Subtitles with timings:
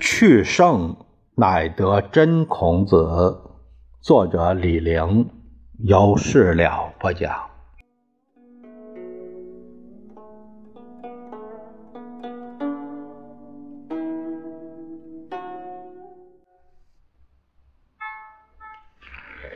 [0.00, 0.96] 去圣
[1.34, 3.42] 乃得真孔子，
[4.00, 5.28] 作者李陵，
[5.80, 7.50] 由事了播讲。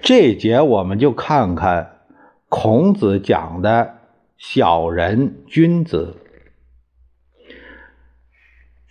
[0.02, 2.00] 这节我们就看看
[2.50, 3.94] 孔子讲的
[4.36, 6.18] 小人君子。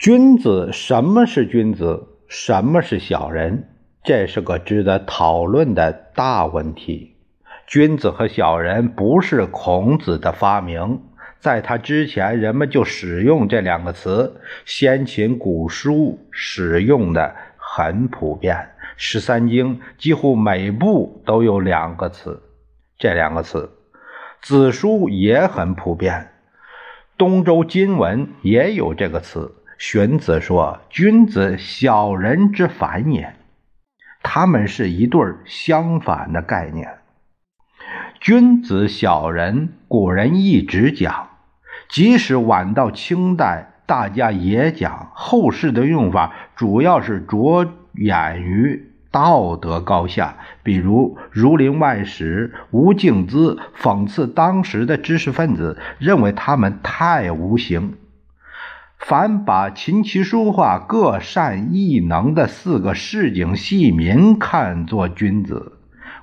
[0.03, 2.09] 君子什么是君子？
[2.27, 3.70] 什么是小人？
[4.03, 7.16] 这是个值得讨论的大问题。
[7.67, 10.99] 君子和小人不是孔子的发明，
[11.39, 18.72] 在他之前，人们就使用这两个词，先秦古书使用的很普遍。
[18.97, 22.44] 十三经几乎每部都有两个词，
[22.97, 23.70] 这两个词，
[24.41, 26.33] 子书也很普遍，
[27.17, 29.55] 东周今文也有这个词。
[29.86, 33.36] 荀子说：“君子小人之反也。”
[34.23, 37.00] 他们是一对相反的概念。
[38.22, 41.28] 君子小人，古人一直讲，
[41.89, 45.11] 即使晚到清代，大家也讲。
[45.14, 48.89] 后世的用法主要是着眼于。
[49.11, 57.95] 道德高下，比如《儒林外史》吴敬梓讽刺当时的知识分子，认为他们太无形。
[59.05, 65.73] 凡把琴棋书画各善异能的四个市井戏民看作君子，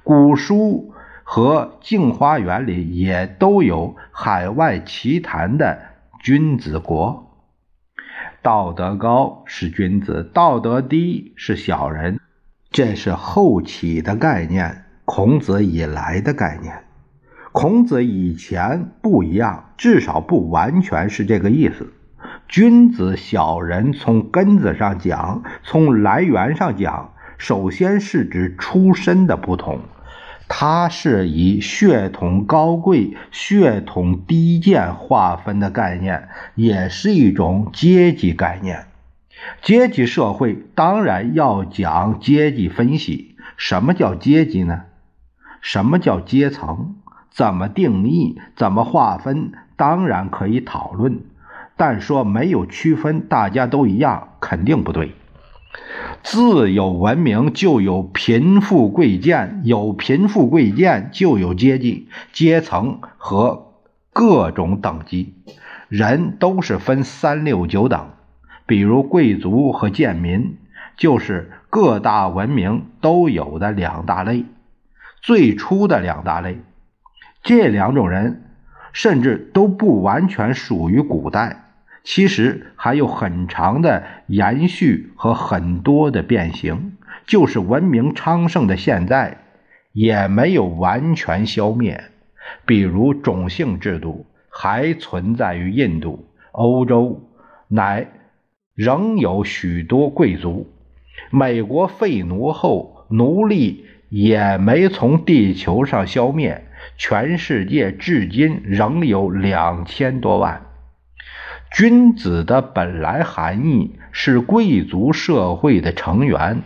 [0.02, 5.78] 古书和《镜花缘》里也都有海外奇谈的
[6.22, 7.44] 君子国。
[8.40, 12.18] 道德高是君子，道德低是小人。
[12.70, 16.84] 这是后起的概念，孔子以来的概念。
[17.52, 21.92] 孔子以前不一样，至少不完全是这个意思。
[22.50, 29.78] 君子小人，从根子上讲，从来源上讲，首先是指出身的不同，
[30.48, 38.86] 它是以血统高贵、血统低贱划分的概念，也是一种阶级概念。
[39.62, 43.36] 阶级社会当然要讲阶级分析。
[43.56, 44.82] 什么叫阶级呢？
[45.60, 46.96] 什么叫阶层？
[47.30, 48.40] 怎么定义？
[48.56, 49.52] 怎么划分？
[49.76, 51.20] 当然可以讨论，
[51.80, 55.14] 但说没有区分，大家都一样，肯定不对。
[56.22, 63.72] 自有文明，就有贫富贵贱；有贫富贵贱，就有阶级、阶层和
[64.12, 65.36] 各种等级。
[65.88, 68.10] 人都是分三六九等。
[68.66, 70.58] 比如贵族和贱民，
[70.98, 74.44] 就是各大文明都有的两大类，
[75.22, 76.60] 最初的两大类。
[77.42, 78.42] 这两种人
[78.92, 81.69] 甚至都不完全属于古代，
[82.02, 86.96] 其实还有很长的延续和很多的变形。
[87.26, 89.38] 就是文明昌盛的现在，
[89.92, 92.02] 也没有完全消灭。
[92.66, 97.22] 比如种姓制度还存在于印度、欧洲，
[97.68, 98.06] 乃。
[98.74, 100.66] 仍有许多贵族。
[101.30, 106.64] 美国废奴后，奴隶也没从地球上消灭。
[106.96, 110.62] 全世界至今仍有两千多万。
[111.70, 116.62] 君子的本来含义是贵族社会的成员，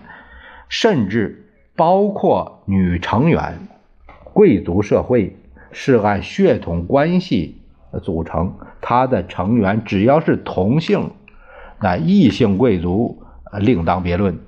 [0.68, 3.58] 甚至包括女成员。
[4.32, 5.36] 贵族社会
[5.72, 7.58] 是按血统关系
[8.02, 11.10] 组成，它的成员只要是同性。
[11.80, 13.22] 那异性贵族
[13.60, 14.38] 另当别论，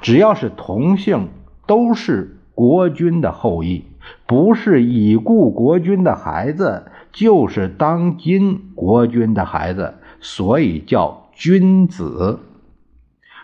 [0.00, 1.28] 只要是同性，
[1.66, 3.84] 都是国君的后裔，
[4.26, 12.40] 不是已故国君的孩子，就是当今国君的孩子，所以叫君子。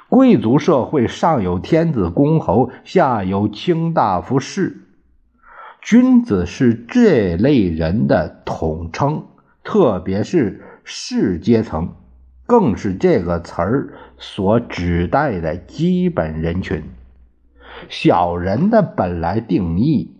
[0.09, 4.83] 贵族社会上有天子公侯，下有卿大夫士，
[5.81, 9.25] 君子是这类人的统称，
[9.65, 11.95] 特别是士阶层。
[12.45, 16.83] 更是这个词儿所指代的基本人群。
[17.89, 20.17] 小人的本来定义，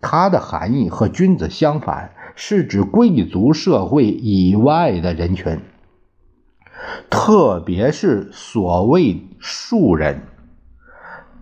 [0.00, 5.60] 它的含义和君子相反，是指贵族社会以外的人群，
[7.10, 10.22] 特别是所谓庶人。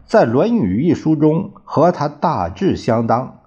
[0.05, 3.41] 在《论语》一书中，和它大致相当，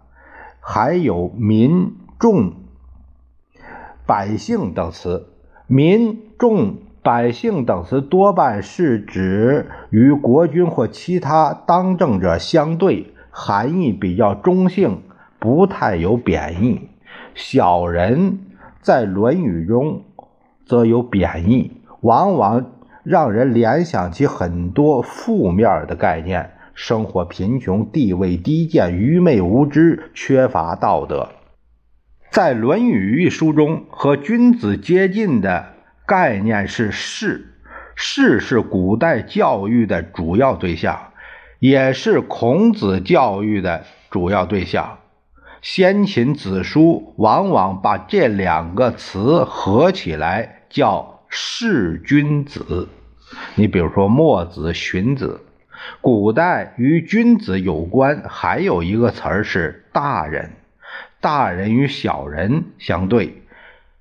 [0.59, 2.53] 还有民众、
[4.05, 5.27] 百姓等词。
[5.67, 6.77] 民众。
[7.03, 15.03] 百姓等词多半是指与国君或其他当政者相对，含义比较中性，
[15.39, 16.89] 不太有贬义。
[17.33, 18.39] 小人
[18.81, 20.03] 在《论语》中
[20.65, 22.71] 则有贬义，往往
[23.03, 31.29] 让人联想起很多负面的概念：生活贫穷、地位低贱、愚昧无知、缺乏道德。
[32.29, 35.73] 在《论语》一书中，和君子接近的
[36.05, 37.53] 概念是士。
[37.95, 41.13] 士是古代教育的主要对象，
[41.57, 44.99] 也是孔子教育的主要对象。
[45.63, 52.87] 先秦子书往往把这两个词合起来叫士君子。
[53.55, 55.41] 你比如说墨子、荀子。
[56.01, 60.51] 古代与君子有关还有一个词是大人。
[61.21, 63.43] 大人与小人相对，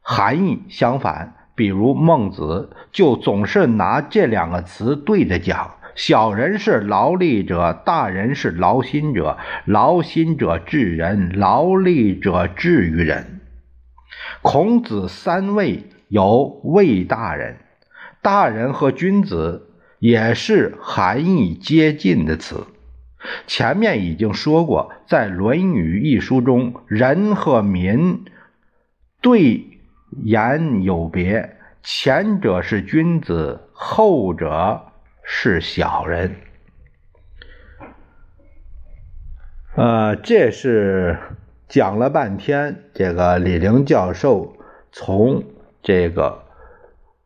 [0.01, 1.35] 含义相反。
[1.55, 9.39] 比如孟子就总是拿这两个词对着讲：小人是劳力者，大人是劳心者。
[9.65, 13.41] 劳心者治人，劳力者治于人。
[14.43, 17.57] 孔子三位有魏大人，
[18.23, 22.67] 大人和君子也是含义接近的词。
[23.47, 28.25] 前面已经说过，在《论语》一书中，人和民
[29.21, 29.73] 对。
[30.23, 34.93] 言有别，前者是君子，后者
[35.23, 36.37] 是小人。
[39.75, 41.19] 呃，这是
[41.69, 44.57] 讲了半天，这个李陵教授
[44.91, 45.45] 从
[45.83, 46.43] 这个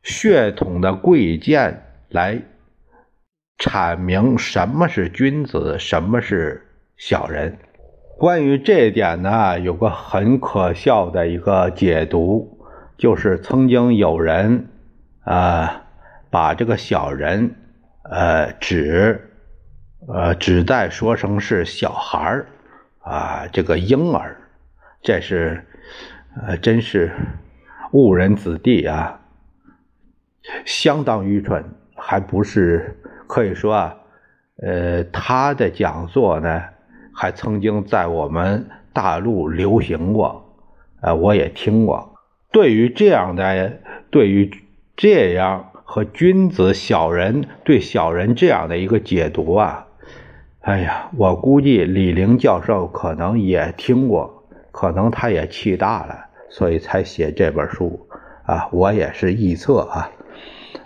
[0.03, 2.43] 血统的贵贱来
[3.59, 6.67] 阐明什么是君子，什么是
[6.97, 7.59] 小人。
[8.19, 12.59] 关于这一点呢，有个很可笑的一个解读。
[12.99, 14.69] 就是曾经有人，
[15.25, 15.85] 啊，
[16.29, 17.55] 把这个小人，
[18.03, 19.31] 呃，指，
[20.07, 22.47] 呃，指代说成是小孩儿，
[22.99, 24.37] 啊，这个婴儿，
[25.01, 25.65] 这是，
[26.43, 27.11] 呃，真是
[27.93, 29.21] 误人子弟啊，
[30.65, 31.65] 相当愚蠢，
[31.97, 33.97] 还不是可以说啊，
[34.63, 36.63] 呃，他的讲座呢，
[37.13, 40.55] 还曾经在我们大陆流行过，
[41.01, 42.15] 呃，我也听过。
[42.53, 44.51] 对于这样的，对于
[44.97, 49.87] 这样和君子、小人对小人这样的一个解读啊，
[50.61, 58.07] 哎呀，我估计李陵教授可能也听过，可能他也气大了，所以才写这本书
[58.45, 58.69] 啊。
[58.71, 60.11] 我也是臆测啊。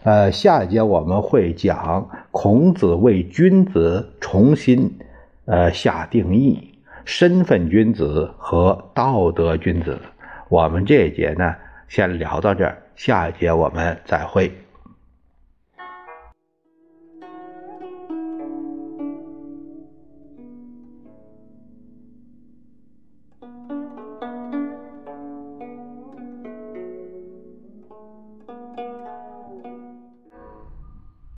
[0.05, 4.99] 呃，下一节我们会讲孔子为君子重新
[5.47, 6.75] 呃下定义，
[7.05, 9.99] 身份君子和道德君子。
[10.49, 11.55] 我们这一节呢，
[11.89, 14.53] 先聊到这儿，下一节我们再会。